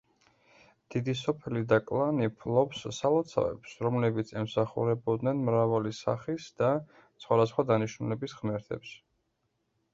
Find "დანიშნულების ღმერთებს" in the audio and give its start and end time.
7.75-8.99